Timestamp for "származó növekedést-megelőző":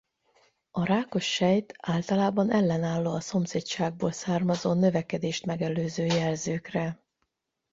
4.11-6.05